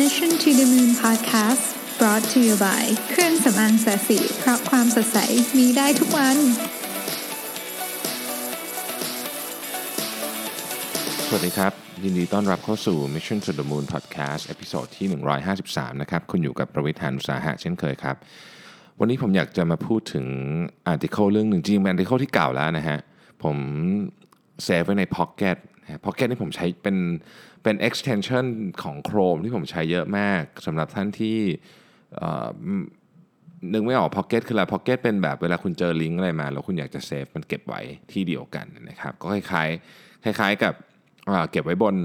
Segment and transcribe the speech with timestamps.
[0.00, 1.64] Mission to the Moon Podcast
[1.98, 5.18] brought to you by เครื่องสำอางศศิเพราะความสดใส
[5.58, 6.36] มีได้ทุกวัน
[11.26, 11.72] สวัสดีครับ
[12.04, 14.50] ยินดีต้อนรับเข้าสู่ Mission to the Moon Podcast ต
[14.80, 15.06] อนที่
[15.54, 18.16] 153 นะครับ คุณอยู่กับรวิศ หาญอุตสาหะเช่นเคยครับ
[19.00, 20.26] วันนี้ผมอยากจะมาพูดถึง
[20.86, 22.98] article เรื่องหนึ่งจริงเป็น article ที่เก่าแล้วนะฮะ
[23.42, 23.56] ผม
[24.64, 26.96] save ไว้ใน Pocket นะ Pocket นี่ผมใช้เป็น
[27.62, 28.46] เป็น extension
[28.82, 31.38] ของ Chrome ที่ผมใช้เยอะมากสำหรับท่านที่
[33.72, 37.80] นึกไม่ออก Pocket คืออะไร Pocket เป็นแบบเวลาคุณเจอลิงก์อะไรมา แล้วคุณอยากจะเซฟมันเก็บไว้
[38.12, 40.74] ที่เดียวกันนะครับก็คล้ายๆคล้าย ๆกับ
[41.50, 41.96] เก็บไว้บน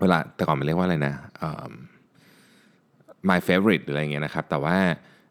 [0.00, 1.14] เวลาแต่ก่อนมันเรียกว่าอะไรนะ
[3.30, 4.76] my favorite หรืออะไรเงี้ยนะครับ แต่ว่า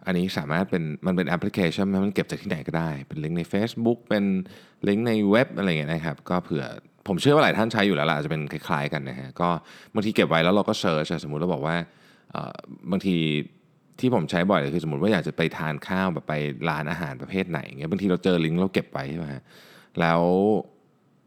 [0.05, 4.23] อันนี้สามารถเป็นมันเป็นแอปพลิเคชันมันเก็บจากที่ไหนก็ได้ เป็นลิงก์ใน Facebook เป็น
[4.87, 6.65] ลิงก์ในเว็บอะไรเงี้ยนะครับ ก็เผื่อ
[7.07, 9.49] ผมเชื่อว่าหลายท่านใช้อยู่แล้วล่ะอาจจะเป็นคล้ายๆกันนะฮะก็
[9.93, 11.75] บางทีเก็บไว้แล้วเราก็ search สมมุติเราบอกว่า
[12.91, 13.15] บางที
[13.99, 16.33] ที่ผมใช้บ่อยเลยคือสมมติว่าอยากจะไปทานข้าวแบบไป
[16.69, 19.41] ร้านอาหารประเภทไหนเงี้ยบางทีเราเจอลิงก์เราเก็บไว้ใช่ไหมฮะ
[19.99, 20.21] แล้ว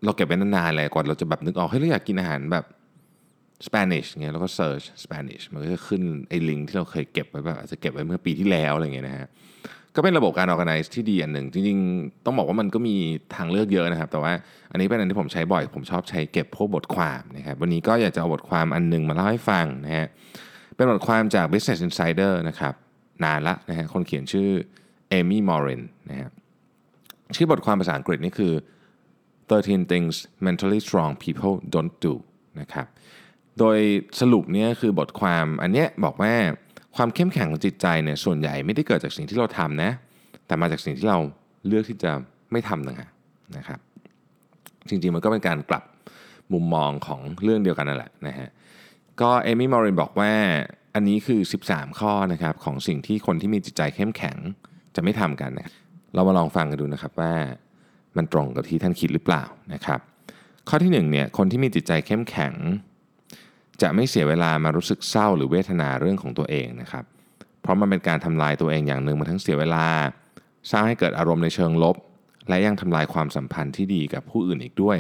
[0.05, 2.65] เราเก็บไว้นานๆเลยกว่าเราจะแบบนึกออกเฮ้ยเราอยากกินอาหารแบบ
[3.67, 9.29] Spanish เงี้ยแล้วก็ search Spanish มันก็จะขึ้นไอ้ลิงก์ที่เราเคยเก็บไว้แบบอาจจะเก็บไว้เมื่อปีที่แล้วอะไรเงี้ยนะฮะ
[9.97, 12.97] ก็เป็นระบบการ organize ที่ดีอันหนึ่งจริงๆ ต้องบอกว่ามันก็มี
[13.35, 14.33] ทางเลือกเยอะนะครับ แต่ว่า
[14.71, 20.07] อันนี้เป็นอันที่ผมใช้บ่อย ผมชอบใช้เก็บพวกบทความนะครับวันนี้ก็อยากจะเอาบทความอันหนึ่งมาเล่าให้ฟังนะฮะ
[20.77, 22.75] เป็นบทความจาก Business Insider นะครับ
[23.25, 24.49] นานละนะฮะคนเขียนชื่อ
[25.11, 26.31] เอมี่มอรินนะฮะ
[27.37, 28.53] ชื่อบทความภาษาอังกฤษนี่คือ
[29.41, 30.15] 13 things
[30.47, 32.15] mentally strong people don't do
[32.61, 32.87] นะครับ
[33.59, 33.79] โดย
[34.21, 36.35] สรุปเนี่ยคือบทความอันเนี้ยบอกว่า
[36.97, 39.91] ความเข้มแข็งของจิตใจเนี่ยส่วนใหญ่ไม่ได้เกิดจากสิ่งที่เราทำนะ
[40.47, 41.19] แต่มาจากสิ่งที่เรา
[41.67, 42.13] เลือกที่จะ
[42.53, 43.11] ไม่ทำต่างหาก
[43.57, 43.79] นะครับ
[44.89, 45.85] จริงๆมันก็เป็นการกลับ
[46.53, 48.49] มุมมองของเรื่องเดียวกันนั่นแหละนะฮะ
[49.21, 50.33] ก็เอมี่มอรินบอกว่า
[50.95, 54.37] อันนี้คือ 13 ข้อนะครับของสิ่งที่คนที่มีจิตใจเข้มแข็ง
[54.95, 55.75] จะไม่ทำกันนะครับ
[56.15, 57.35] เรามาลองฟังกันดูนะครับว่า
[58.17, 60.01] มันตรงกับที่ท่านคิดหรือเปล่านะครับ
[60.69, 62.53] ข้อที่1เนี่ยคนที่มีจิตใจเข้มแข็ง
[63.83, 67.05] จะไม่เสียเวลามารู้สึกเศร้าหรือเวทนาเรื่องของตัวเองนะครับ
[67.63, 69.87] เพราะมันเป็นการทำลายตัวเองอย่างหนึ่งมันทั้งเสียเวลา
[70.71, 71.97] สร้างให้เกิดอารมณ์ในเชิงลบ
[72.49, 74.99] และยังทำลายความสัมพันธ์ที่ดีกับผู้อื่นอีกด้วย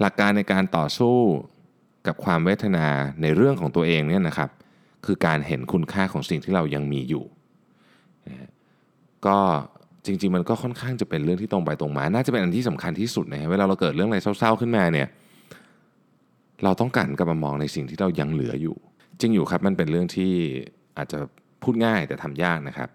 [0.00, 1.16] หลักการในการต่อสู้
[2.06, 2.86] กับความเวทนา
[3.22, 4.50] ในเรื่องของตัวเองเนี่ยนะครับ
[5.06, 7.24] คือการเห็นคุณค่าของสิ่งที่เรายังมีอยู่
[9.26, 9.38] ก็
[10.06, 15.08] จริง ๆ มันก็ค่อนข้างจะเป็นเรื่องที่ตรงไปตรงมา น่าจะเป็นอันที่สำคัญที่สุดนะฮะเวลาเราเกิดเรื่องอะไรเศร้าๆขึ้นมาเนี่ย
[16.64, 18.76] เราต้องการกลับมามองในสิ่งที่เรายังเหลืออยู่
[19.20, 20.32] จริงอยู่ครับมันเป็นเรื่องที่
[20.98, 21.18] อาจจะ
[21.62, 22.88] พูดง่ายแต่ทำยากนะครับ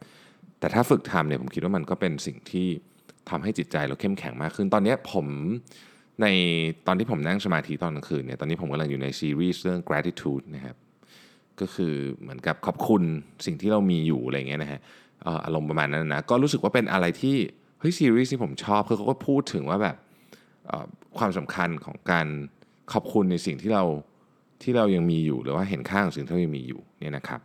[0.59, 2.67] แต่ถ้าฝึกทำเนี่ยผมคิดว่ามันก็เป็นสิ่งที่
[3.29, 5.27] ทำให้จิตใจเราเข้มแข็งมากขึ้น ตอนนี้ผม
[6.21, 6.27] ใน
[6.87, 10.75] ตอนที่ผมนั่งสมาธิตอนกลางคืนเนี่ยตอนนี้ผมกำลังอยู่ในซีรีส์เรื่อง gratitude นะครับ
[11.61, 13.03] ก็คือเหมือนกับขอบคุณ
[13.45, 14.79] สิ่งที่เรามีอยู่อะไรเงี้ยนะฮะ
[15.45, 17.35] อารมณ์ประมาณนั้นนะก็รู้สึกว่าเป็นอะไรที่
[17.79, 19.95] เฮ้ยซีรีส์ที่ผมชอบคือเขาก็พูดถึงว่าแบบ
[21.17, 22.27] ความสำคัญของการ
[22.91, 23.83] ขอบคุณในสิ่งที่เรา
[24.61, 27.39] ที่เรายังมีอยู่ หรือว่าเห็นค่าของสิ่งที่เรายังมีอยู่เนี่ยนะครับ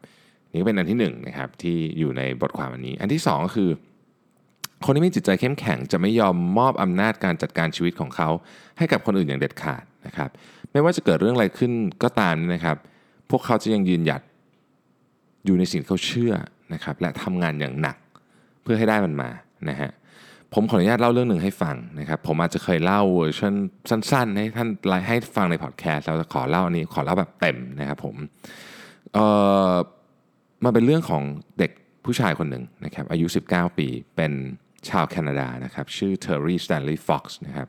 [0.50, 3.70] นี่ก็เป็นอันที่หนึ่งนะครับที่อยู่ในบทความอันนี้ อันที่สองก็คือ
[4.84, 8.28] คนที่มีจิตใจเข้มแข็งจะไม่ยอมมอบอำนาจการจัดการชีวิตของเขา
[8.78, 10.30] ให้กับคนอื่นอย่างเด็ดขาดนะครับ
[10.72, 11.72] ไม่ว่าจะเกิดเรื่องอะไรขึ้น
[12.02, 12.76] ก็ตามนะครับ
[13.30, 14.22] พวกเขาจะยังยืนหยัด
[15.44, 16.32] อยู่ในสิ่งที่เขาเชื่อ
[16.74, 17.96] นะครับและทำงานอย่างหนัก
[18.62, 19.30] เพื่อให้ได้มันมา
[19.68, 19.90] นะฮะ
[20.54, 23.54] ผมขออนุญาตเล่าเรื่องหนึ่งให้ฟังนะครับผมอาจจะเคยเล่าเวอร์ชัน
[23.90, 24.68] สั้น ๆ ให้ท่าน
[25.08, 28.16] ให้ฟังในพอดแคสต์แล้วจะขอเล่าอันนี้ขอเล่าแบบเต็มนะครับผม
[29.14, 29.26] เอ่
[29.70, 29.72] อ
[30.64, 31.22] มาเป็นเรื่องของ
[31.58, 31.70] เด็ก
[32.04, 33.86] ผู้ชายคนหนึ่งนะครับอายุ 19 ปี
[34.16, 34.32] เป็น
[34.88, 37.68] ชาวแคนาดานะครับชื่อเทอร์รี่สแตนลีย์ฟ็อกซ์นะครับ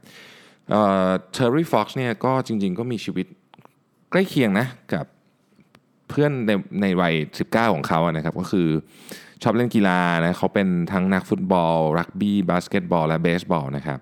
[0.69, 3.25] เอ่อเทอร์รี่ฟ็อกซ์เนี่ยก็จริง ๆ ก็มีชีวิต
[4.11, 5.05] ใกล้เคียงนะกับ
[6.09, 6.51] เพื่อนใน
[6.81, 7.13] ในวัย
[7.45, 8.67] 19 ของเขาอะนะครับก็คือ
[9.43, 13.99] ชอบเล่นกีฬานะเขาเป็นทั้งนักฟุตบอล รักบี้บาสเกตบอล และเบสบอลนะครับ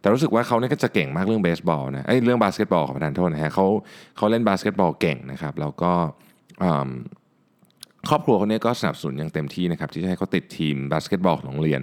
[0.00, 3.66] แต่รู้สึกว่าเขาเนี่ยก็จะเก่งมากเรื่องเบสบอลนะเอ้ยเรื่องบาสเกตบอลขอประทานโทษนะฮะเขา
[4.16, 5.92] เขาเล่นบาสเกตบอลเก่งนะครับแล้วก็
[8.08, 11.82] ครอบครัวเขาเนี่ยก็สนับสนุนอย่างเต็มที่นะครับที่จะให้เขาติดทีมบาสเกตบอลของโรงเรียน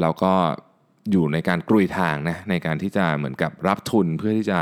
[0.00, 0.32] แล้วก็
[1.10, 4.60] อยู่ในการกรุยทางนะในการที่จะเหมือนกับรับทุนเพื่อที่จะ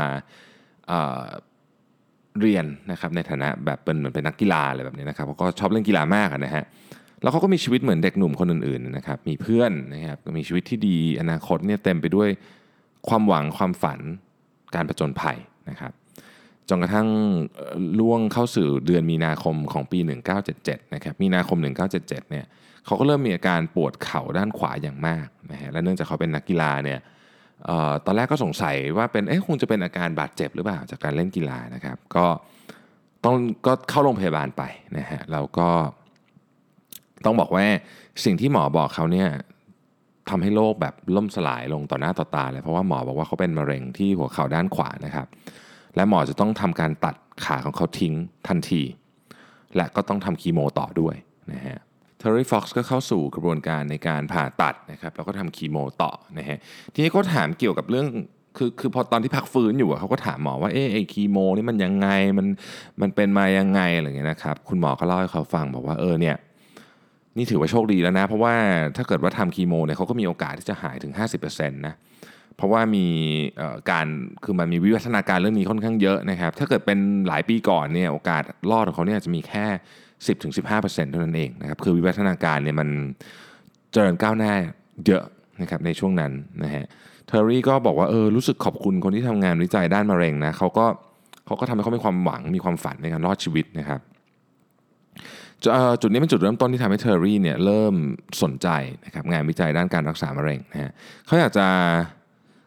[2.41, 6.65] เรียนนะครับในฐานะแบบเป็นเหมือนเป็นนักกีฬาอะไรแบบนี้นะครับเขาก็ชอบเล่นกีฬามากนะฮะ
[7.25, 12.29] แล้วเขาก็มีชีวิตเหมือนเด็กหนุ่มคนอื่นๆนะครับมีเพื่อนนะครับมีชีวิตที่ดีอนาคตเนี่ยเต็มไปด้วย
[13.07, 13.99] ความหวังความฝัน
[14.75, 15.37] การประจนภัย
[15.69, 15.91] นะครับ
[16.69, 17.07] จนกระทั่ง
[17.99, 19.99] ล่วงเข้าสู่เดือนมีนาคมของปี
[20.47, 21.57] 1977 นะครับมีนาคม
[21.93, 22.45] 1977 เนี่ย
[22.85, 26.99] เขาก็เริ่มมีอาการปวดเข่าด้านขวาอย่างมากนะฮะและเนื่องจากเขาเป็นนักกีฬาเนี่ย
[27.69, 32.25] ออตอนแรกก็สงสัยว่าเป็นเอ๊ะคงจะเป็นอาการบาดเจ็บหรือเปล่าจากการเล่นกีฬานะครับ ก็
[33.25, 33.35] ต้อง
[33.65, 34.63] ก็เข้าโรงพยาบาลไป
[34.97, 35.69] นะฮะแล้วก็
[37.25, 37.65] ต้องบอกว่า
[38.25, 39.29] สิ่งที่หมอบอกเขาเนี่ย
[40.29, 45.27] ทำให้โลกแบบล่มสลายลงต่อหน้าต่อตาเลยเพราะว่าหมอบอกว่าเขาเป็นมะเร็งที่หัวเข่าด้านขวานะครับ
[45.95, 47.15] และหมอจะต้องทำการตัด
[47.45, 48.13] ขาของเขาทิ้ง
[48.47, 48.81] ทันที
[49.75, 51.15] และก็ต้องทำคีโมต่อด้วย
[51.53, 51.77] นะฮะ
[52.17, 56.57] เทอร์รี่ฟ็อกซ์ก็เข้าสู่กระบวนการในการผ่าตัดนะครับแล้วก็ทำคีโมต่อนะฮะ
[56.93, 58.07] ทีนี้ก็ถามเกี่ยวกับเรื่อง
[58.57, 62.07] คือคือพอตอนที่พักฟื้นอยู่อะเขาก็ถามหมอว่าเออไอคีโมนี่มันยังไง
[62.37, 62.47] มัน
[63.01, 66.35] มันเป็นมายังไงอะไรเงี้ยนะครับคุณหมอก็เล่าให้เขาฟังบอกว่าเออเนี่ย
[67.37, 68.55] นี่ถือว่าโชคดีแล้วนะ เพราะว่า
[68.97, 71.95] ถ้าเกิดว่าทำคีโมเนี่ยเขาก็มีโอกาสที่จะหายถึง 50%นะ
[72.57, 73.05] เพราะว่ามี
[73.91, 74.07] การ
[74.43, 79.65] คือมันมีวิวัฒนาการเรื่องนี้ค่อนข้างเยอะนะครับ ถ้าเกิดเป็นหลายปีก่อนเนี่ยโอกาสรอดของเขาเนี่ยจะมีแค่
[80.27, 82.89] 10-15%เท่านั้นเองนะครับคือวิวัฒนาการเนี่ยมัน
[83.91, 84.53] เจริญก้าวหน้า
[85.05, 85.23] เยอะ
[85.61, 86.31] นะครับในช่วงนั้น
[86.63, 86.85] นะฮะ
[87.27, 90.85] เทอร์รี่ก็บอกว่าเออรู้สึกขอบคุณคนที่ทำงานวิจัยด้านมะเร็งนะเขาก็
[91.45, 94.01] เขาก็ทำให้เขามีความหวังมีความฝันในการรอดชีวิตนะครับ
[95.63, 97.93] จุดเอ่อจุดนี้เป็นจุดเริ่มต้นที่ทำให้เทอร์รี่เนี่ยเริ่ม
[98.41, 98.67] สนใจ
[99.05, 100.91] นะครับงานวิจัยด้านการรักษามะเร็งนะฮะ
[101.25, 101.67] เขาอยากจะ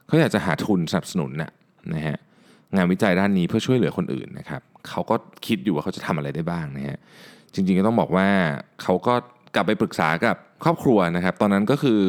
[0.07, 1.53] เขาอยากจะหาทุนสนับสนุนนะ
[1.95, 2.17] นะฮะ
[2.77, 5.15] งานวิจัยด้านนี้เพื่อช่วยเหลือคนอื่นนะครับเขาก็
[5.47, 6.99] คิดอยู่ว่าเขาจะทำอะไรได้บ้างนะฮะ
[7.55, 8.29] จริงๆก็ต้องบอกว่า
[8.83, 9.15] เขาก็
[9.55, 12.01] กลับไปปรึกษากับครอบครัวนะครับ ตอนนั้นก็คือ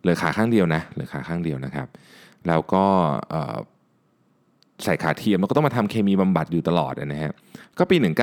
[0.00, 1.88] เหลือขาข้างเดียวนะเหลือขาข้างเดียวนะครับ
[2.48, 2.84] แล้วก็
[4.84, 7.32] ใส่ขาเทียมแล้วก็ต้องมาทำเคมีบำบัดอยู่ตลอดนะฮะ
[7.78, 8.18] ก็ปี 19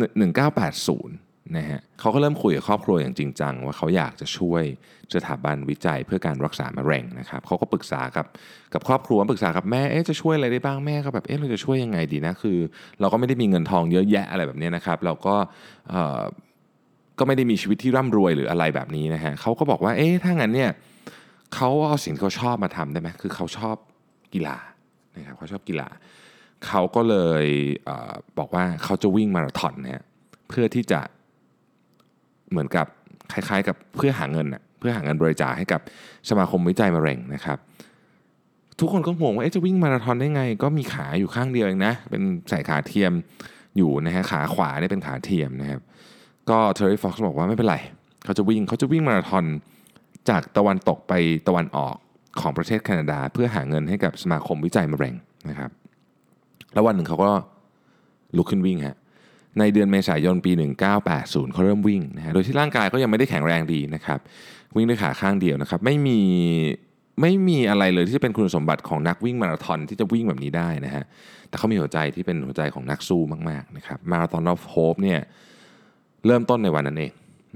[0.00, 4.62] 1980นะฮะเขาก็เริ่มคุยกับครอบครัวอย่างจริงจัง ว่าเขาอยากจะช่วย
[5.14, 8.26] สถาบันวิจัยเพื่อการรักษามะเร็งนะครับเขาก็ปรึกษากับ
[8.74, 12.58] กับครอบครัวปรึกษากับแม่เอ๊ะจะช่วยอะไรได้บ้างแม่ก็แบบเอ๊ะเราจะช่วยยังไงดีนะคือ
[13.00, 15.34] เราก็ไม่ได้มีเงินทองเยอะแยะอะไรแบบนี้นะครับ เราก็
[15.90, 16.20] เอ่อ
[17.18, 20.70] ก็ไม่ได้มีชีวิตที่ร่ำรวยหรืออะไรแบบนี้นะฮะเขาก็บอกว่าเอ๊ะถ้างั้นเนี่ย
[21.54, 23.76] เขาเอาสิ่งที่เขาชอบมาทำได้ไหมคือเขาชอบ
[24.34, 24.56] กีฬา
[25.16, 25.88] นะครับเขาชอบกีฬา
[26.66, 27.44] เขาก็เลย
[27.84, 27.90] เอ
[28.38, 30.04] บอกว่าเขาจะวิ่งมาราธอนนะฮะ
[30.48, 31.00] เพื่อที่จะ
[32.50, 32.86] เหมือนกับ
[33.32, 34.46] คล้ายๆ กับเพื่อหาเงิน
[34.78, 35.80] เพื่อหาเงินบริจาคให้กับ
[36.28, 37.58] สมาคมวิจัยมะเร็งนะครับ
[38.78, 43.12] ทุกคนก็งงว่าจะวิ่งมาราธอนได้ไง ก็มีขาอยู่ข้างเดียวเองนะ เป็นใส่ขาเทียม
[43.76, 45.80] อยู่นะฮะขาขวาเนี่ยเป็นขาเทียมนะครับ
[46.50, 47.76] ก็เทอร์รี่ฟ็อกซ์บอกว่าไม่เป็นไร
[48.24, 49.44] เขาจะวิ่งเขาจะวิ่งมาราธอน
[50.30, 51.12] จากตะวันตกไป
[51.48, 51.96] ตะวันออก
[52.40, 55.14] ของประเทศแคนาดา เพื่อหาเงินให้กับสมาคมวิจัยมะเร็ง
[55.50, 55.70] นะครับ
[56.74, 57.30] แล้ววันหนึ่งเขาก็
[58.36, 58.96] ลุกขึ้นวิ่งฮะ
[59.58, 60.52] ในเดือนเมษายนปี
[61.02, 64.18] 1980 เขาเริ่มวิ่งนะฮะโดยที่ร่างกายเขายังไม่ได้แข็งแรงดีนะครับ
[64.76, 66.20] วิ่งด้วยขาข้างเดียวนะครับ ไม่มี
[67.20, 71.04] ไม่มีอะไรเลยที่จะเป็นคุณสมบัติของนักวิ่งมาราธอนที่จะวิ่งแบบนี้ได้นะฮะ
[71.48, 75.20] แต่เขามีหัวใจที่เป็นหัวใจของนักสู้มากๆนะครับมาราธอนออฟโฮปเนี่ย
[76.26, 77.12] เริ่มต้นในวันนั้นเอง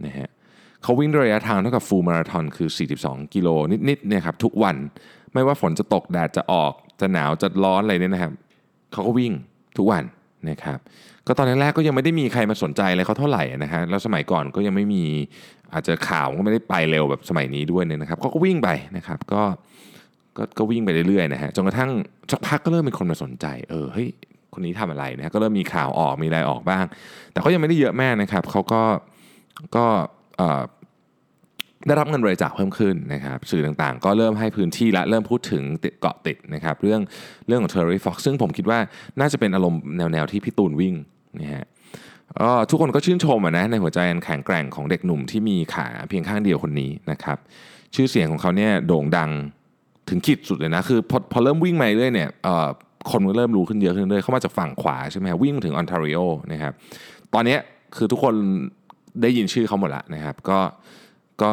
[0.06, 0.28] นะฮะ
[0.82, 2.68] เขาวิ่งด้วยระยะทางเท่ากับฟูลมาราธอนคือ
[3.00, 3.48] 42 กิโล
[3.88, 4.76] นิดๆเนี่ยครับทุกวัน
[5.32, 8.32] ไม่ว่าฝนจะตกแดดจะออกจะหนาวจะร้อนอะไรเนี่ยนะครับ
[8.94, 9.32] เขาก็วิ่ง
[9.76, 10.04] ทุกวัน
[10.50, 10.78] นะครับ
[11.26, 15.04] ก็ตอนแรกๆก็ยังไม่ได้มีใครมาสนใจอะไรเขาเท่าไหร่นะฮะแล้วสมัยก่อนก็ยังไม่มี
[15.72, 19.42] อาจจะข่าวก็ไม่ได้ไปเร็วแบบสมัยนี้ด้วยเนี่ยนะครับเขาก็วิ่งไปนะครับก็
[20.36, 21.90] ก็ก็วิ่งไปเรื่อยๆนะฮะจนกระทั่ง
[22.30, 24.08] สักพักก็เริ่มมีคนมาสนใจเออเฮ้ย
[24.54, 26.84] คนนี้ทำอะไรนะฮะก็เริ่มมีข่าวออกมีอะไรออกบ้าง
[27.32, 28.82] แต่เขายังไม่ได้เยอะแม่นะครับเขาก็
[29.76, 29.86] ก็
[30.36, 30.62] เอ่อ
[31.86, 35.62] ได้รับเงินบริจาคเพิ่มขึ้นนะครับสื่อต่างๆ ก็เริ่มให้พื้นที่และเริ่มพูดถึง
[36.00, 37.00] เกาะติดนะครับเรื่อง
[37.46, 38.78] เรื่องของ t e r r y Fox ซึ่งผมคิดว่า
[39.20, 40.94] น่าจะเป็นอารมณ์แนวๆที่พี่ตูนวิ่ง
[41.40, 41.64] นะฮะ
[42.70, 47.38] ทุกคนก็ชื่นชมนะในหัวใจอันแข็งแกร่งของเด็กหนุ่มที่มีขาเพียงข้างเดียวคนนี้นะครับ
[47.94, 49.30] ชื่อเสียงของเขาเนี่ยโด่งดัง
[50.08, 52.30] ถึงขีดสุดเลยนะคือพอพอเริ่มวิ่งมาเรื่อยเนี่ย
[53.10, 56.18] คนก็เริ่มรู้ขึ้นเยอะขึ้นเรื่อยเขามาจากฝั่งขวาใช่ไหมฮะวิ่งมาถึงออนทาริโอ
[56.52, 56.72] นะครับ
[57.34, 57.56] ตอนนี้
[57.96, 58.34] คือทุกคน
[59.22, 60.58] ได้ยินชื่อเขาหมดละนะครับก็
[61.42, 61.50] ก็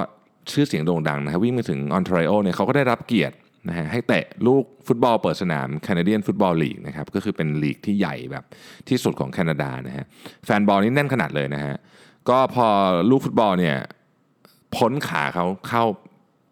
[0.52, 3.36] ชื่อเสียงโด่งดังนะครับวิ่งมาถึงออนทริโอเนี่ยเขาก็ได้รับเกียรติ
[3.70, 8.44] นะฮะให้เตะลูกฟุตบอลเปิดสนาม Canadian Football League นะครับก็คือเป็นลีกที่ใหญ่แบบ
[8.90, 10.06] ที่สุดของแคนาดานะฮะ
[10.46, 11.76] แฟนบอลนี่แน่นขนาดเลยนะฮะ
[12.30, 12.68] ก็พอ
[13.10, 13.78] ลูกฟุตบอลเนี่ย
[14.76, 15.84] พ้นขาเขาเข้า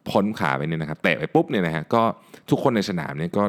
[0.09, 2.03] พ้นขาไปเนี่ยนะครับเตะไปปุ๊บเนี่ยนะฮะก็
[2.49, 3.43] ทุกคนในสนามเนี่ยก็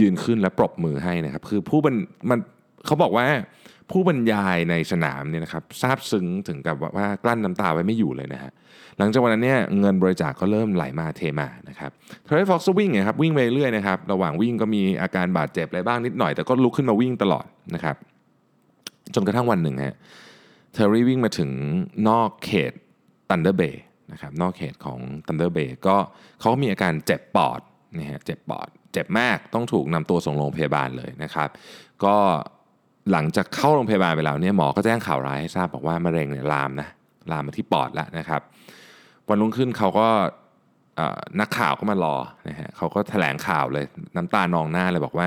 [0.00, 1.94] ยืนขึ้นและปรบมือให้นะครับ คือผู้บรร
[2.30, 2.38] มัน
[2.86, 3.26] เขาบอกว่า
[3.92, 8.52] ผู้บรรยายในสนามเนี่ยนะครับซาบซึ้งถึงกับว่ากลั้นน้ำตาไว้ไม่อยู่เลยนะฮะ
[8.98, 11.90] หลังจากวันนั้นเนี่ยเงินบริจาคก็เริ่มไหลมาเทมานะครับ
[12.24, 17.96] เทอร์รี่ฟ็อกซ์วิ่งไงครับวิ่งไปเรื่อยนะครับระหว่างวิ่งก็มีอาการบาดเจ็บอะไรบ้างนิดหน่อย แต่ก็ลุกขึ้นมาวิ่งตลอดนะครับ
[19.14, 19.96] จนกระทั่งวันหนึ่งฮะ
[20.72, 21.50] เทอร์รี่วิ่งมาถึง
[22.08, 22.72] นอกเขต
[23.30, 23.82] ธันเดอร์เบย์
[24.12, 25.96] นะครับนอกเขตของธันเดอร์เบย์ก็
[26.40, 27.60] เขาก็มีอาการเจ็บปอด
[27.98, 31.48] นะฮะเจ็บปอด เจ็บมากต้องถูกนำตัวส่งโรงพยาบาลเลยนะครับ
[32.04, 32.16] ก็
[33.12, 36.88] หลังจากเข้าโรงพยาบาลไปแล้วเนี่ยหมอก็แจ้งข่าวร้ายให้ทราบบอกว่ามะเร็งเนี่ยลามนะ
[37.32, 38.40] ลามมาที่ปอดแล้วนะครับ
[39.28, 40.06] วันรุ่งขึ้นเขาก็
[41.40, 42.16] นักข่าวก็มารอ
[42.48, 43.84] นะฮะเขาก็แถลงข่าวเลย
[44.16, 45.26] น้ำตานองหน้าเลยบอกว่า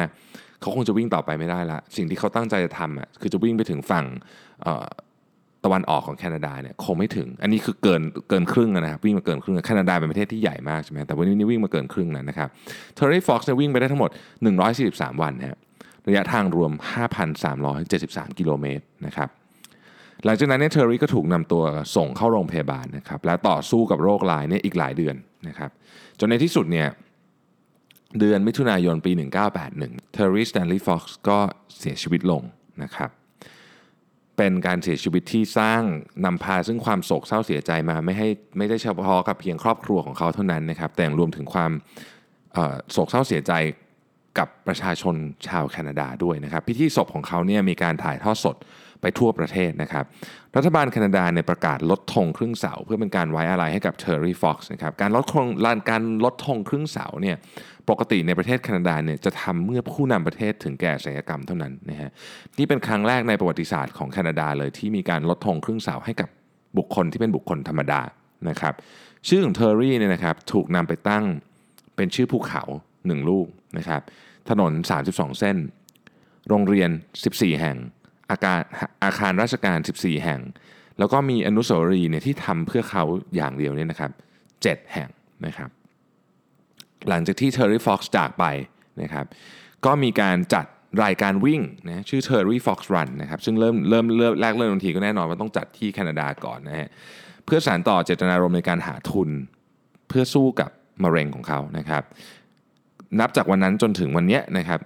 [0.62, 4.06] เขาคงจะวิ่งต่อไปไม่ได้ละสิ่งที่เขาตั้งใจจะทำอะคือจะวิ่งไปถึงฝั่ง
[5.64, 12.50] ตะวันออกของแคนาดาเนี่ยคงไม่ถึง อันนี้คือเกินเกินครึ่งนะครับวิ่งมาเกินครึ่งแคนาดาเป็นประเทศที่ใหญ่มากใช่ไหมแต่วันนี้วิ่งมาเกินครึ่งแล้วนะครับ
[12.96, 14.10] เทอร์รี่ฟ็อกซ์วิ่งไปได้ทั้งหมด
[14.66, 15.58] 143 วันนะ
[16.08, 16.72] ระยะทางรวม
[17.56, 19.30] 5,373 กิโลเมตรนะครับ
[20.26, 21.64] หลังจากนั้นเนี่ยเทอร์รี่ก็ถูกนำตัว
[21.96, 25.16] ส่งเข้าโรงพยาบาลนะครับและต่อสู้กับโรคร้ายเนี่ยอีกหลายเดือน
[25.48, 25.72] นะครับ
[26.20, 26.88] จนในที่สุดเนี่ย
[28.20, 29.12] เดือนมิถุนายนปี
[29.62, 31.40] 1981 เทอร์รี่สแตนลีย์ฟ็อกซ์ก็
[31.80, 32.42] เสียชีวิตลง
[32.84, 33.10] นะครับ
[34.38, 35.82] เป็นการเสียชีวิตที่สร้าง
[36.26, 41.72] นำพาซึ่งความโศกเศร้าเสียใจมาไม่ให้ไม่ได้เฉพาะกับเพียงครอบครัวของเขาเท่านั้นนะครับแต่รวมถึงความ
[42.92, 43.54] โศกเศร้าเสียใจ
[44.40, 45.16] กับประชาชน
[45.48, 48.56] ชาวแคนาดาด้วยนะครับ พิธีศพของเขาเนี่ยมีการถ่ายทอดสด
[49.02, 50.06] ไปทั่วประเทศนะครับ
[50.56, 57.38] รัฐบาลแคนาดาเนี่ยประกาศลดธงครึ่งเสา เพื่อเป็นการไว้อาลัยให้กับเทอร์รี่ฟ็อกซ์นะครับการลดธงลานการลดธงครึ่งเสาเนี่ย
[57.90, 62.10] ปกติในประเทศแคนาดาเนี่ยจะทำเมื่อผู้นำประเทศถึงแก่อสัญกรรมเท่านั้นนะฮะ
[62.58, 66.30] นี่เป็นครั้งแรกในประวัติศาสตร์ของแคนาดาเลยที่มีการลดธงครึ่งเสาให้กับ
[66.78, 68.02] บุคคลที่เป็นบุคคลธรรมดา
[68.50, 68.74] นะครับ
[69.28, 71.24] ชื่อของเทอร์รี่เนี่ยนะครับถูกนำไปตั้ง
[71.96, 72.64] เป็นชื่อภูเขา
[72.96, 74.02] 1ลูก นะครับ
[74.50, 74.72] ถนน
[75.06, 75.58] 32 เส้น
[76.48, 76.90] โรงเรียน
[77.26, 77.78] 14 แห่ง
[78.30, 78.62] อาคาร
[79.04, 80.42] อาคารราชการ 14 แห่ง
[81.00, 83.04] แล้วก็มีอนุสาวรีย์เนี่ยที่ทำเพื่อเขา
[83.36, 84.12] อย่างเดียวเนี่ยนะครับ
[84.52, 85.10] 7 แห่ง
[85.46, 85.70] นะครับ
[87.10, 88.46] หลังจากที่เทอร์รี่ฟ็อกซ์จากไป
[89.02, 89.26] นะครับ
[89.86, 90.66] ก็มีการจัด
[91.04, 96.90] รายการวิ่งนะชื่อ Terry Fox Run นะครับซึ่งเริ่มเริ่มเริ่มแรกเริ่มทันทีก็แน่นอนว่าต้องจัดที่แคนาดาก่อนนะฮะ
[97.46, 99.30] เพื่อสานต่อเจตนารมณ์ในการหาทุน
[100.08, 100.72] เพื่อสู้กับ
[101.04, 102.04] มะเร็งของเขานะครับ
[103.20, 104.80] นับจากวันนั้นจนถึงวันนี้นะครับ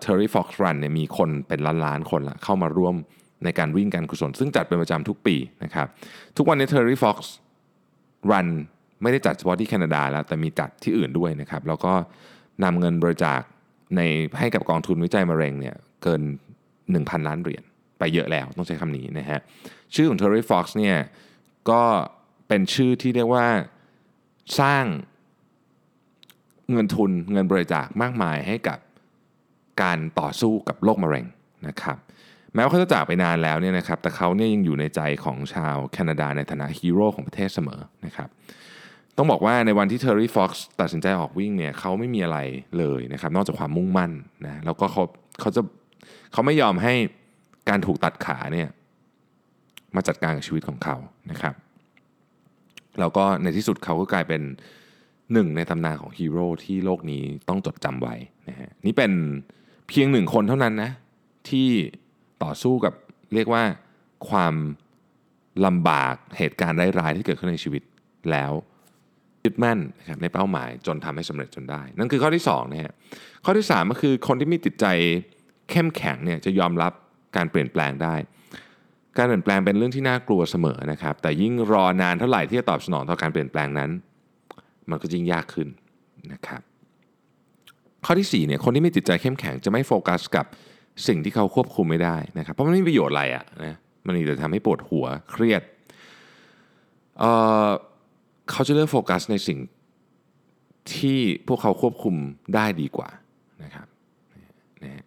[0.00, 2.94] Terry Fox Run เนี่ยมีคนเป็นล้านล้านคนละเข้ามาร่วม
[3.44, 5.86] ในการวิ่งการกุศล ซึ่งจัดเป็นประจำทุกปีนะครับ
[6.36, 8.48] ทุกวันนี้ Terry Fox Run
[9.02, 11.92] ไม่ได้จัดเฉพาะที่แคนาดาแล้ว แต่มีจัดที่อื่นด้วยนะครับแล้วก็
[12.64, 13.40] นำเงินบริจาค
[13.96, 14.00] ใน
[14.38, 16.22] ให้กับกองทุนวิจัยมะเร็งเนี่ยเกิน
[16.76, 17.64] 1,000 ล้านเหรียญ
[17.98, 19.40] ไปเยอะแล้วต้องใช้คำนี้นะฮะ
[19.94, 20.96] ชื่อของ Terry Fox เนี่ย
[21.70, 21.82] ก็
[22.48, 23.46] เป็นชื่อที่เรียกว่า
[24.60, 24.84] สร้าง
[26.70, 28.78] เงินทุนเงินบริจาคมากมายให้กับ
[29.82, 31.26] การต่อสู้กับโรคมะเร็ง
[31.68, 31.96] นะครับ
[32.54, 38.28] แม้ว่าเขาจะจากไปนานแล้วเนี่ยนะครับแต่เขาเนี่ยยังอยู่ในใจของชาวแคนาดาในฐานะฮีโร่ของประเทศเสมอนะครับ
[39.16, 42.38] ต้องบอกว่าในวันที่เทอร์รี่ฟ็อกซ์ตัดสินใจออกวิ่งเนี่ยเขาไม่มีอะไร
[42.78, 44.12] เลยนะครับนอกจากความมุ่งมั่น
[44.46, 45.04] นะแล้วก็เขา
[45.40, 45.62] เขาจะ
[46.32, 46.94] เขาไม่ยอมให้
[47.68, 48.68] การถูกตัดขาเนี่ย
[49.96, 50.96] มาจัดการกับชีวิตของเขา
[51.30, 51.54] นะครับ
[53.00, 54.42] แล้วก็ในที่สุดเขาก็กลายเป็น
[55.32, 58.14] หนึ่งในตำนานของฮีโร่ที่โลกนี้ต้องจดจำไว้
[58.48, 59.12] นะฮะนี่เป็น
[59.88, 60.90] เพียงหนึ่งคนเท่านั้นนะ
[61.48, 61.68] ที่
[62.42, 62.94] ต่อสู้กับ
[63.34, 63.62] เรียกว่า
[64.28, 64.54] ความ
[65.66, 67.82] ลำบากเหตุการณ์ร้ายๆที่เกิดขึ้นในชีวิต
[68.30, 68.52] แล้ว
[69.44, 72.92] ยึดมั่นนะครับในเป้าหมายจนทำให้สำเร็จจนได้ นั่นคือข้อที่2นะฮะ
[73.44, 74.86] ข้อที่ 3 ก็คือคนที่มีจิตใจ
[75.70, 76.92] เข้มแข็งเนี่ยจะยอมรับ
[77.36, 78.14] การเปลี่ยนแปลงได้
[79.18, 83.90] การเปลี่ยนแปลงเป็นเรื่องที่น่ากลัวเสมอนะครับแต่ยิ่งรอนานเท่าไหร่ที่จะตอบสนองต่อการเปลี่ยนแปลงนั้น
[84.92, 85.68] มันก็ยิ่งยากขึ้น
[86.32, 86.62] นะครับ
[88.04, 90.46] ข้อที่4เนี่ยคนที่ไม่จิตใจเข้มแข็งจะไม่โฟกัสกับ
[91.06, 95.62] สิ่งที่เขาควบคุมไม่ได้นะครับเพราะมันไม่มีประโยชน์อะไรอะ่ะนะมันจะทำให้ปวดหัวเครียด
[97.18, 99.58] เเขาจะเลือกโฟกัสในสิ่ง
[100.94, 102.14] ที่พวกเขาควบคุม
[102.54, 103.08] ได้ดีกว่า
[103.64, 103.86] นะครับ
[104.84, 105.04] นะ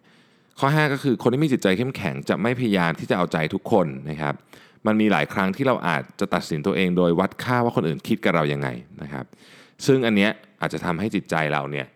[0.58, 4.34] ข้อ 5 ก็คือคนที่มีจิตใจเข้มแข็งจะไม่พยายามที่จะเอาใจทุกคนนะครับ
[4.86, 8.68] มันมีหลายครั้งที่เราอาจจะตัดสินตัวเอง โดยวัดค่าว่าคนอื่นคิดกับเรายังไง
[9.02, 9.24] นะครับ
[9.86, 10.30] ซึ่งอันเนี้ย
[10.60, 11.86] อาจจะทำให้จิตใจเราเนี่ย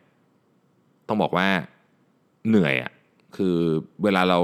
[1.08, 1.48] ต้องบอกว่า
[2.48, 2.92] เหนื่อยอะ่ะ
[3.36, 3.56] คือ
[4.02, 4.38] เวลาเรา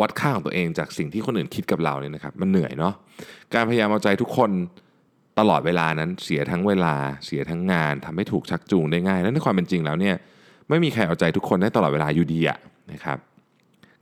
[0.00, 2.94] วัดค่าของตัวเองจากสิ่งที่คนอื่นคิดกับเราเนี่ยนะครับมันเหนื่อยเนาะ
[3.54, 4.50] การพยายามเอาใจทุกคน
[5.38, 10.16] ตลอดเวลานั้นเสียทั้งเวลาเสียทั้งงานทำให้ถูกชักจูงได้ง่ายและในความเป็นจริงแล้วเนี่ย
[10.68, 12.58] ไม่มีใครเอาใจทุกคนได้ตลอดเวลาอยู่ดีอะ
[12.92, 13.18] นะครับ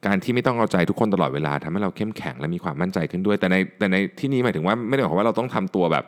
[0.07, 6.05] การที่ไม่ต้องเอาใจทุกคนตลอดเวลาทำให้เราเข้มแข็งและมีความมั่นใจขึ้นด้วย แต่ในแต่ในที่นี้หมายถึงว่าไม่ได้บอกว่าเราต้องทำตัวแบบ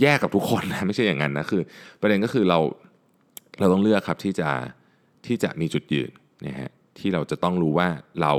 [0.00, 1.62] แยกกับทุกคนนะไม่ใช่อย่างนั้นนะคือ
[2.00, 2.58] ประเด็นก็คือเรา
[3.60, 4.48] เราต้องเลือกครับที่จะ
[5.26, 6.10] ที่จะมีจุดยืน
[6.46, 7.88] นะฮะที่เราจะต้องรู้ว่า
[8.22, 8.34] เรา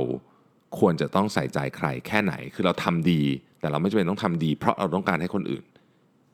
[0.78, 3.22] ควรจะต้องใส่ใจใครแค่ไหน คือเราทำดี
[3.60, 5.64] แต่เราไม่จำเป็นต้องทำดี เพราะเราต้องการให้คนอื่น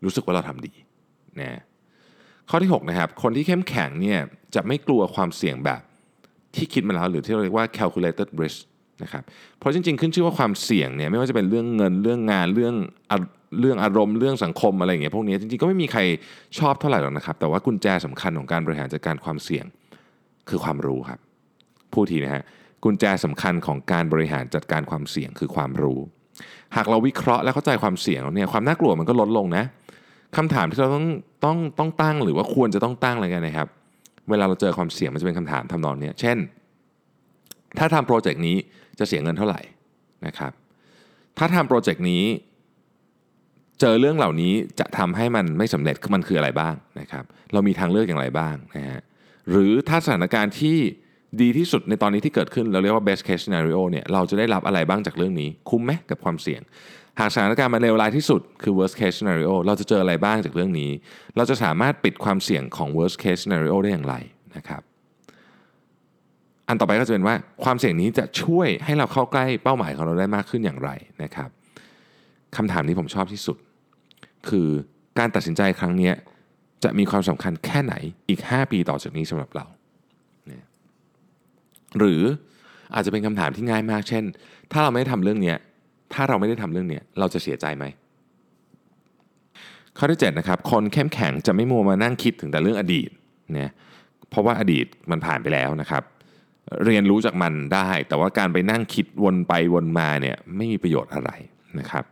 [0.05, 0.73] รู้สึกว่าเราทำดี
[1.41, 1.61] นะ
[2.51, 4.21] ข้อที่6นะครับคนที่เข้มแข็งเนี่ย
[4.55, 5.83] จะไม่กลัวความเสี่ยงแบบ
[6.55, 8.59] ที่คิดมาแล้วหรือที่เราเรียกว่า calculated risk
[9.03, 9.23] นะครับ
[9.59, 12.75] เพราะจริงๆ ขึ้นชื่อว่าความเสี่ยงเนี่ยไม่ว่าจะเป็นเรื่องเงินเรื่องงานเรื่อง
[13.61, 16.01] เรื่องอารมณ์เรื่องสังคมอะไรอย่างเงี้ยพวกนี้จริงๆก็ไม่มีใคร
[16.59, 19.65] ชอบเท่าไหร่หรอกนะครับ แต่ว่ากุญแจสำคัญของการบริหารจัดการความเสี่ยง
[20.49, 21.21] คือความรู้ครับ
[21.93, 22.43] พูดทีนะฮะ
[22.85, 25.99] กุญแจสำคัญของการบริหารจัดการความเสี่ยงคือความรู้
[26.77, 29.65] หากเราวิเคราะห์และเข้าใจความเสี่ยงเนี่ยความน่ากลัวมันก็ลดลงนะ
[30.37, 31.07] คำถามที่เราต้อง
[31.45, 33.69] ต้องต้องตั้งหรือว่าควรจะต้องตั้งอะไรกันนะครับ
[34.31, 36.39] เวลาเราเจอความเสี่ยงมันจะเป็นคำถามทำนองนี้เช่น
[37.79, 38.57] ถ้าทำโปรเจกต์นี้
[39.03, 39.61] จะเสียเงินเท่าไหร่
[40.27, 40.53] นะครับ
[41.39, 42.25] ถ้าทำโปรเจกต์นี้
[43.81, 49.01] เจอเรื่องเหล่านี้จะทำให้มันไม่สำเร็จมันคืออะไรบ้างนะครับ เรามีทางเลือกอย่างไรบ้างนะฮะ
[49.51, 50.79] หรือถ้าสถานการณ์ที่
[51.41, 56.63] ดีที่สุดในตอนนี้ที่เกิดขึ้นเราเรียกว่า best case scenario เนี่ยเราจะได้รับอะไรบ้างจากเรื่องนี้ คุ้มไหมกับความเสี่ยง
[57.21, 60.91] หากสถานการณ์มันเลวร้ายที่สุดคือ worst case scenario เราจะเจออะไรบ้างจากเรื่องนี้
[61.37, 64.15] เราจะสามารถปิดความเสี่ยงของ worst case scenario ได้อย่างไร
[64.57, 64.83] นะครับ
[66.73, 70.91] อันต่อไปก็จะเป็นว่าความเสี่ยงนี้จะช่วยให้เราเข้าใกล้เป้าหมายของเราได้มากขึ้นอย่างไร
[71.23, 71.49] นะครับ
[72.57, 73.57] คำถามนี้ผมชอบที่สุด
[74.49, 74.69] คือ
[75.19, 76.11] การตัดสินใจครั้งนี้
[76.85, 77.95] จะมีความสำคัญแค่ไหน
[78.29, 79.67] อีก 5 ปีต่อจากนี้สำหรับเรา
[81.99, 82.23] หรือ
[82.95, 84.25] อาจจะเป็นคำถามที่ง่ายมาก เช่น
[84.73, 85.55] ถ้าเราไม่ได้ทำเรื่องนี้
[86.15, 87.85] ถ้าเราไม่ได้ทำเรื่องนี้เราจะเสียใจไหม
[89.99, 93.09] ข้อที่7นะครับคนเข้มแข็งจะไม่มัวมานั่งคิดถึงแต่เรื่องอดีต
[93.53, 93.71] เนี่ย
[94.31, 96.03] เพราะว่าอดีตมันผ่านไปแล้วนะครับ
[96.85, 101.31] เรียนรู้จากมันได้ แต่ว่าการไปนั่งคิดวนไปวนมาเนี่ยไม่มีประโยชน์อะไร
[101.79, 102.05] นะครับ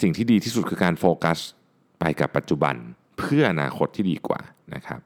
[0.00, 1.38] สิ่งที่ดีที่สุดคือการโฟกัส
[2.00, 2.74] ไปกับปัจจุบัน
[3.18, 4.40] เพื่ออนาคตที่ดีกว่า
[4.74, 5.00] นะครับ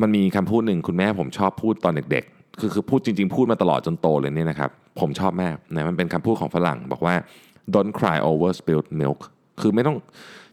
[0.00, 7.14] มันมีคำพูดหนึ่งคุณแม่ผมชอบพูดตอนเด็กๆ คือคือพูดจริง ๆ พูดมาตลอดจนโตเลยเนี่ยนะครับผมชอบมากนะมันเป็นคำพูดของฝรั่งบอกว่า
[7.74, 9.20] don't cry over spilled milk
[9.60, 9.96] คือไม่ต้อง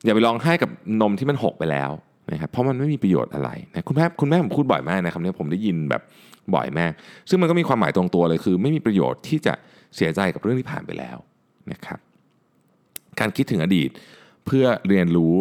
[0.05, 0.69] อย่าไปร้องไห้กับ
[1.01, 1.91] นมที่มันหกไปแล้ว
[2.31, 6.01] นะครับเพราะมันไม่มีประโยชน์อะไรนะคุณแม่คุณแม่ผมพูดบ่อยมากนะครับเนี่ยผมได้ยินแบบ
[6.55, 6.91] บ่อยมาก
[7.29, 9.53] ซึ่งมันก็มีความหมายตรงตัวเลยคือ ไม่มีประโยชน์ที่จะ
[9.95, 11.17] เสียใจกับเรื่องที่ผ่านไปแล้ว
[11.71, 11.99] นะครับ
[13.19, 13.89] การคิดถึงอดีต
[14.45, 15.35] เพื่อเรียนรู้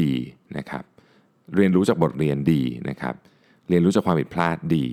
[0.00, 0.12] ดี
[0.58, 0.84] นะครับ
[1.56, 3.14] เรียนรู้จากบทเรียนดีนะครับ
[3.68, 4.86] เรียนรู้จากความผิดพลาดดี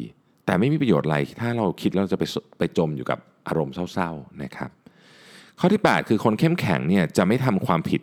[0.45, 2.23] แต่ไม่มีประโยชน์อะไรถ้าเราคิดแล้วจะไป
[2.57, 4.69] ไปจมอยู่กับอารมณ์เศร้าๆนะครับ
[5.59, 8.01] ข้อที่ 8 คือคนเข้มแข็งเนี่ยจะไม่ทำความผิด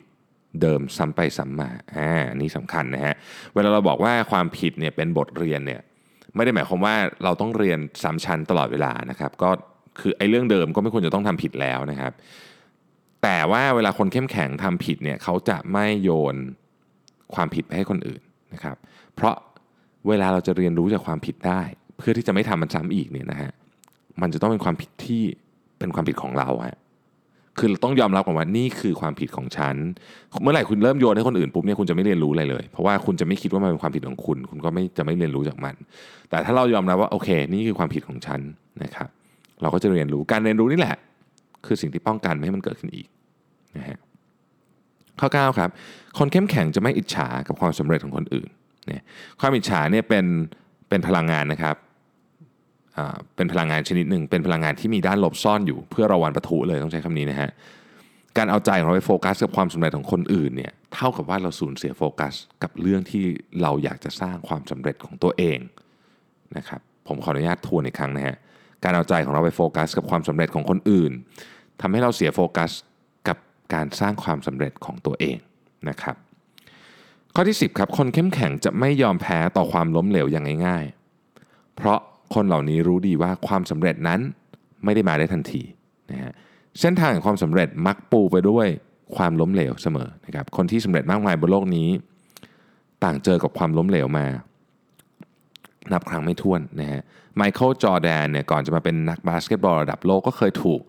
[0.62, 3.14] เดิมซ้ำไปซ้ำมา อ่าอันนี้สำคัญนะฮะ
[3.54, 5.80] เวลาเราบอกว่าความผิดเนี่ยเป็นบทเรียนเนี่ย
[6.36, 9.50] ไม่ได้หมายความว่าเราต้องเรียนซ้ำชั้นตลอดเวลานะครับ ก็
[10.00, 12.12] คือไอ้เรื่องเดิมก็ไม่ควรจะต้องทำผิดแล้วนะครับ
[13.22, 16.36] แต่ว่าเวลาคนเข้มแข็งทำผิดเนี่ยเขาจะไม่โยน
[17.34, 18.22] ความผิดไปให้คนอื่น
[18.54, 18.76] นะครับ
[19.14, 19.36] เพราะ
[20.08, 21.60] เวลาเราจะเรียนรู้จากความผิดได้
[21.98, 23.52] เพื่อที่จะไม่ทำมันซ้ำอีกเนี่ยนะฮะ
[24.20, 25.22] มันจะต้องเป็นความผิดที่
[25.78, 26.78] เป็นความผิดของเราฮะ
[27.58, 29.76] คือเราต้องยอมรับก่อนว่านี่คือความผิดของฉัน
[30.42, 35.74] เมื่อไหร่คุณเริ่มโยนให้คนอื่นปุ๊บเนี่ยคุณจะไม่เรียนรู้อะไรเลย เพราะว่าคุณจะไม่คิดว่ามันเป็นความผิดของคุณ คุณก็ไม่จะไม่เรียนรู้จากมัน
[36.30, 38.40] แต่ถ้าเรายอมรับว่าโอเค นี่คือความผิดของฉัน
[38.82, 39.08] นะครับ
[39.62, 40.96] เราก็จะเรียนรู้การเรียนรู้นี่แหละ
[41.66, 43.06] คือสิ่งที่ป้องกันไม่ให้มันเกิดขึ้นอีก
[43.76, 43.98] นะฮะ
[45.20, 45.70] ข้อ9ครับ
[46.18, 48.48] คนเข้มแข็งจะไม่อิจฉากับความสำเร็จของคนอื่น
[48.86, 49.02] เนี่ย
[49.40, 50.24] ความอิจฉาเนี่ยเป็น
[50.88, 51.76] เป็นพลังงานนะครับ
[53.36, 57.50] เป็นพลังงานชนิดหนึ่ง เป็นพลังงานที่มีด้านลบซ่อนอยู่ เพื่อราวันประทุเลยต้องใช้คำนี้นะฮะ
[58.36, 63.24] การเอาใจของเราไปโฟกัสกับความสำเร็จของคนอื่นเนี่ยเท่ากับว่าเราสูญเสียโฟกัส กับเรื่องที่
[63.62, 65.58] เราอยากจะสร้างความสำเร็จของตัวเอง
[66.56, 68.36] นะครับผมขออนุญาตทวนอีกครั้งนะฮะ
[68.84, 71.12] การเอาใจของเราไปโฟกัส กับความสำเร็จของคนอื่น
[71.80, 72.70] ทำให้เราเสียโฟกัส
[73.28, 73.38] กับ
[73.74, 75.36] การสร้างความสำเร็จของตัวเอง
[75.88, 76.16] นะครับ
[77.34, 80.84] ข้อที่ 10ครับคนเข้มแข็งจะไม่ยอมแพ้ต่อความล้มเหลวอย่างง่าย
[81.30, 82.00] ๆ เพราะ
[82.34, 84.20] คนเหล่านี้รู้ดีว่าความสำเร็จนั้น
[84.84, 85.62] ไม่ได้มาได้ทันที
[86.10, 86.32] นะฮะ
[86.80, 88.66] เส้นทางของความสำเร็จมักปูไปด้วย
[89.16, 91.88] ความล้มเหลวเสมอนะครับคนที่สำเร็จมากมายบนโลกนี้
[93.04, 94.26] ต่างเจอกับความล้มเหลวมา
[95.92, 97.02] นับครั้งไม่ถ้วนนะฮะ
[97.36, 100.80] ไมเคิลจอร์แดนเนี่ยก่อนจะมาเป็นนักบาสเกตบอลระดับโลกก็เคยถูก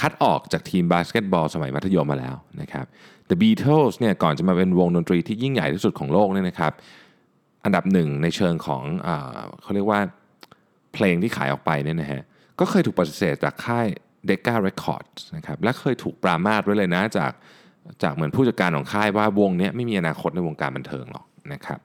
[0.00, 2.86] คัดออกจากทีมบาสเกตบอลสมัยมัธยมมาแล้วนะครับ
[3.28, 6.72] The Beatles เนี่ยก่อนจะมาเป็นวงดนตรีที่ยิ่งใหญ่ที่สุดของโลกเนี่ยนะครับ
[7.64, 9.08] อันดับหนึ่งในเชิงของอ
[9.62, 10.00] เขาเรียกว่า
[10.94, 12.22] เพลงที่ขายออกไปเนี่ยนะฮะ
[12.60, 13.86] ก็เคยถูกปฏิเสธจากค่าย
[14.28, 17.32] Decca Records นะครับและเคยถูกปรามาสไว้เลยนะจาก
[18.02, 21.80] จากเหมือนผู้จัดการของค่ายว่าวงนี้ไม่มีอนาคตในวงการบันเทิงหรอกนะครับ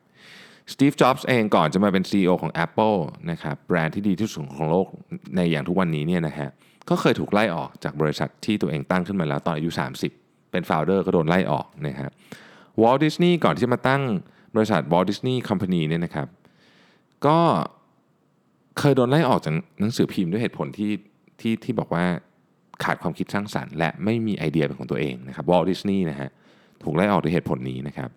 [0.73, 2.97] สตีฟ จ็อบส์เองก่อนจะมาเป็น CEO ของ Apple
[3.31, 4.87] นะครับแบรนด์ที่ดีที่สุดของโลก
[5.35, 6.49] ในอย่างทุกวันนี้เนี่ยนะฮะ
[6.89, 9.69] ก็เคยถูกไล่ออกจากบริษัทที่ตัวเองตั้งขึ้นมาแล้วตอนอายุ
[10.11, 12.11] 30 เป็น founder ก็โดนไล่ออกนะครับ
[12.81, 14.01] วอลต์ ดิสนีย์ก่อนที่จะมาตั้ง
[14.55, 16.27] บริษัทวอลต์ ดิสนีย์ Company เนี่ยนะครับ
[17.27, 17.39] ก็
[18.79, 20.91] เคยโดนไล่ออกจากหนังสือพิมพ์ด้วยเหตุผลที่
[21.39, 22.05] ที่ที่บอกว่า
[22.83, 26.29] ขาดความคิดสร้างสรรค์ และไม่มีไอเดียเป็นของตัวเองนะครับวอลดิสนีย์นะฮะ
[26.83, 28.09] ถูกไล่ออกด้วยเหตุผลนี้นะครับ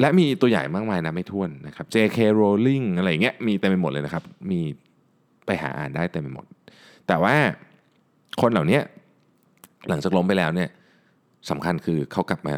[0.00, 2.18] และมีตัวใหญ่มากมายนะไม่ท้วนนะครับ J.K.
[2.40, 4.60] Rowling อะไรเงี้ยมีเต็มไปหมดเลยนะครับ มี
[5.46, 6.44] ไปหาอ่านได้เต็มไปหมด
[7.06, 7.34] แต่ว่า
[8.40, 8.80] คนเหล่านี้
[9.88, 10.68] หลังจากล้มไปแล้วเนี่ย
[11.50, 12.56] สำคัญคือเขากลับมา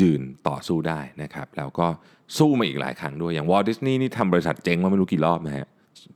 [0.00, 1.86] ยืนต่อสู้ได้นะครับ แล้วก็
[2.38, 5.66] สู้มาอีกหลายครั้งด้วยอย่างวอลดิสนีย์นี่ทำบริษัทเจ๊งมาไม่รู้กี่รอบนะฮะ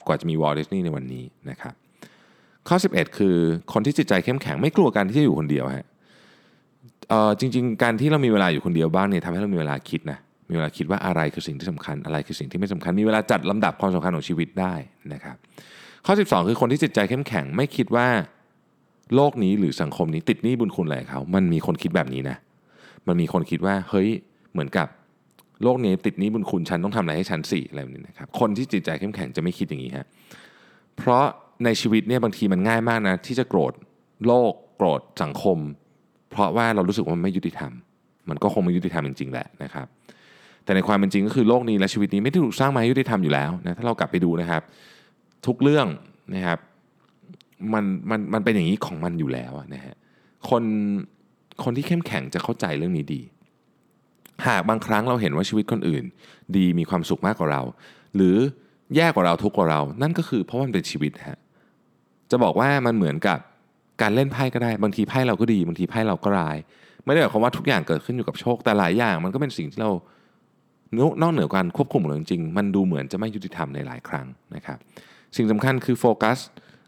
[0.07, 1.75] กว่าจะมีวอลดิสนีย์ในวันนี้นะครับ
[2.69, 3.37] ข้อ 11 คือ
[3.73, 5.87] คนที่จิตใจเข้มแข็งไม่กลัวการที่จะอยู่คนเดียวฮะ
[7.41, 10.19] จริง ๆ การที่เรามีเวลาอยู่คนเดียวบ้างเนี่ยทำให้เรามีเวลาคิดนะ
[10.51, 14.75] มีเวลาคิดว่าอะไรคือสิ่งที่สำคัญอะไรคือสิ่งที่ไม่สำคัญ มีเวลาจัดลำดับความสำคัญของชีวิตได้
[15.12, 15.37] นะครับ
[16.07, 18.09] ข้อ 12 คือคนที่จิตใจเข้มแข็งไม่คิดว่า
[19.15, 22.37] โลกนี้หรือสังคมนี้ติดหนี้บุญคุณอะไรเขา มันมีคนคิดแบบนี้นะ
[23.09, 24.09] มันมีคนคิดว่าเฮ้ย
[24.53, 24.88] เหมือนกับ
[25.62, 30.07] โลกนี้ติดนี้บุญคุณฉันต้องทำอะไรให้ฉันสิอะไรแบบนี้นะครับคนที่จิตใจเข้มแข็งจะไม่คิดอย่างนี้ฮะ
[30.97, 31.25] เพราะ
[31.64, 33.73] ในชีวิตเนี่ยบางทีมันง่ายมากนะที่จะโกรธ
[34.27, 35.59] โลกโกรธสังคม
[36.31, 37.73] เพราะว่าเรารู้สึกว่ามันไม่ยุติธรรม
[38.29, 39.87] มันก็คงไม่ยุติธรรมจริงๆแหละนะครับ
[40.64, 44.62] แต่ในความเป็นจริงก็คือโลกนี้และชีวิตนี้ไม่ได้ถูกสร้างมาให้ยุติธรรมอยู่แล้วนะถ้าเรากลับไปดูนะครับ
[45.47, 45.87] ทุกเรื่อง
[46.35, 46.59] นะครับ
[47.73, 49.95] มันมันมันเป็นอย่างนี้ของมันอยู่แล้วนะฮะ
[50.51, 50.62] คน
[51.64, 53.23] คนที่เข้มแข็งจะเข้าใจเรื่องนี้ดี
[54.47, 56.05] หากบางครั้งเราเห็นว่าชีวิตคนอื่น
[56.57, 57.62] ดีมีความสุขมากกว่าเรา
[58.16, 58.37] หรือ
[58.97, 61.38] แย่กว่าเราทุกกว่าเรา นั่นก็คือเพราะมันเป็นชีวิตฮะ
[62.31, 63.38] จะบอกว่ามันเหมือนกับ
[64.03, 66.57] การเล่นไพ่ก็ได้ บางทีไพ่เราก็ดีบางทีไพ่เราก็ร้าย
[67.05, 69.90] ไม่ได้หมายความว่าทุกอย่างเกิดขึ้นอยู่กับโชคแต่หลายอย่าง มันก็เป็นสิ่งที่เรา
[71.23, 74.79] นอกเหนือการควบคุมของเราจริงๆมันดูเหมือนจะไม่ยุติธรรมในหลายครั้งนะครับ
[75.37, 76.38] สิ่งสำคัญคือโฟกัส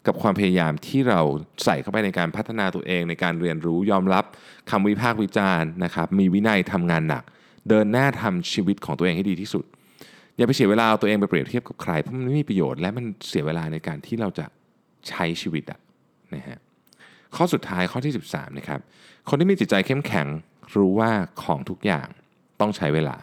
[0.07, 1.21] กับความพยายามที่เรา
[1.65, 4.25] ใส่เข้าไปในการพัฒนาตัวเองในการเรียนรู้ยอมรับ
[4.71, 7.25] คำวิพากษ์วิจารณ์นะครับมีวินัยทำงานหนัก
[7.69, 9.65] เดินหน้าทำชีวิตของตัวเองให้ดีที่สุด
[10.37, 14.47] อย่าไปเสียเวลาเอาตัวเองไปเปรียบเทียบกับใครเพราะมันไม่มีประโยชน์และมันเสียเวลาในการที่เราจะ
[15.09, 15.81] ใช้ชีวิตอะ
[16.35, 16.59] นะฮะ
[17.37, 18.81] ข้อสุดท้ายข้อที่ 13นะครับ
[19.29, 20.27] คนที่มีจิตใจเข้มแข็ง
[20.77, 21.11] รู้ว่า
[21.43, 22.09] ของทุกอย่าง
[22.61, 23.17] ต้องใช้เวลา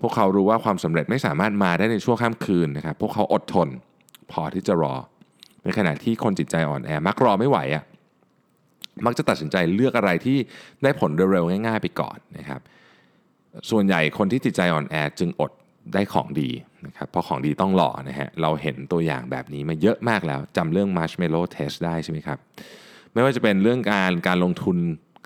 [0.00, 3.68] พวกเขารู้ว่าความสำเร็จไม่สามารถมาได้ในช่วข้ามคืนนะครับ พวกเขาอดทน
[4.32, 4.94] พอที่จะรอ
[5.64, 7.84] ในขณะที่คนจิตใจอ่อนแอมักรอไม่ไหวอะ่ะ
[9.06, 10.38] มักจะตัดสินใจเลือกอะไรที่
[10.82, 12.60] ได้ผลเร็วๆง่าย ๆ ไปก่อนนะครับ
[13.70, 15.52] ส่วนใหญ่คนที่จิตใจอ่อนแอจึงอด
[15.94, 16.50] ได้ของดี
[16.86, 22.38] นะครับเพราะของดีต้องรอนะฮะเราเห็นตัวอย่างแบบนี้มาเยอะมากแล้วจำเรื่อง Marshmallow Test ได้ใช่ไหมครับ
[23.12, 24.76] ไม่ว่าจะเป็นเรื่องการการลงทุน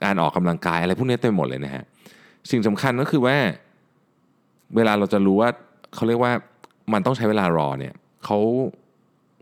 [0.04, 1.84] การออกกำลังกายอะไรพวกนี้เต็มหมดเลยนะฮะ
[2.50, 3.36] สิ่งสำคัญก็คือว่า
[4.76, 5.50] เวลาเราจะรู้ว่า
[5.94, 6.32] เขาเรียกว่า
[6.92, 7.94] มันต้องใช้เวลารอเนี่ย
[8.24, 8.38] เขา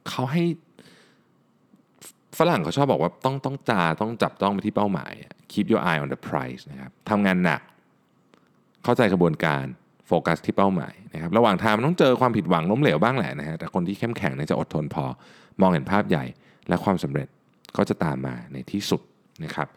[0.09, 0.45] เขาให้
[2.39, 5.13] ฝรั่งเขาชอบบอกว่าต้องต้องจาต้องจับต้องไปที่เป้าหมาย
[5.53, 7.61] keep your eye on the prize นะครับทำงานหนัก
[8.85, 9.65] เข้าใจกระบวนการ
[10.07, 15.05] โฟกัสที่เป้าหมายนะครับระหว่างทางมันต้องเจอความผิดหวังล้มเหลวบ้างแหละนะฮะแต่คนที่เข้มแข็งเนี่ยจะอดทนพอ
[15.61, 16.25] มองเห็นภาพใหญ่
[16.69, 17.29] และความสำเร็จ
[17.77, 19.01] ก็จะตามมาในที่สุด
[19.45, 19.69] นะครับ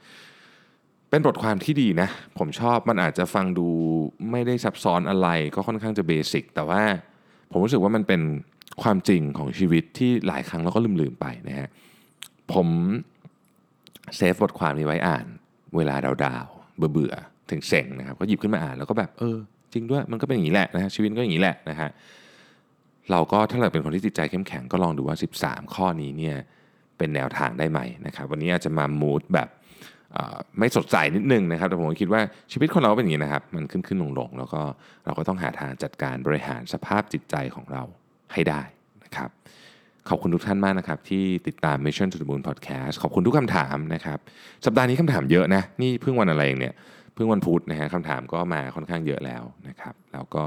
[1.10, 3.68] เป็นบทความที่ดีนะ ผมชอบมันอาจจะฟังดู
[4.32, 6.82] ไม่ได้ซับซ้อนอะไร ก็ค่อนข้างจะเบสิกแต่ว่า
[7.52, 8.22] ผมรู้สึกว่ามันเป็น
[8.84, 11.70] ความจริงของชีวิตที่หลายครั้งเราก็ลืมๆไปนะฮะ
[12.54, 12.68] ผม
[14.16, 15.26] เซฟบทความนี้ไว้อ่าน
[15.76, 19.38] เวลาดาวๆเบื่อๆถึงเซ็งนะครับก็หยิบขึ้นมาอ่านแล้วก็แบบเออ
[19.74, 21.90] จริงด้วยมันก็เป็นอย่างนี้แหละนะฮะชีวิตก็อย่างนี้แหละนะฮะ
[23.12, 26.38] เราก็ถ้าเราเป็นคนที่จิตใจเข้มแข็งก็ลองดูว่า 13 ข้อนี้เนี่ย
[26.98, 29.50] เป็นแนวทางได้ไหมนะครับวันนี้อาจจะมามูดแบบ
[30.60, 34.62] ไม่สดใสนิดนึงนะครับแต่ผมคิดว่าชีวิตคนเราเป็นอย่างนี้นะครับ มันขึ้นขึ้นลงลงแล้วก็
[35.06, 37.84] เราก็ต้องหาทางจัดการบริหารสภาพจิตใจของเรา
[38.34, 38.62] ให้ได้
[39.04, 39.30] นะครับ
[40.10, 44.20] ขอบคุณทุกท่านมากนะครับ ที่ติดตาม Mission to the Moon Podcast ขอบคุณทุกคำถามนะครับ
[44.66, 46.74] สัปดาห์นี้คำถามเยอะนะ นี่เพิ่งวันอะไรเองเนี่ย
[47.16, 50.44] เพิ่งวันพุธนะฮะคำถามก็มาค่อนข้างเยอะแล้วนะครับ แล้วก็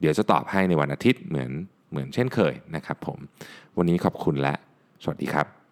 [0.00, 1.50] เดี๋ยวจะตอบให้ในวันอาทิตย์เหมือน
[1.90, 3.18] เหมือนเช่นเคยนะครับผม
[3.78, 4.54] วันนี้ขอบคุณและ
[5.02, 5.63] สวัสดีครับ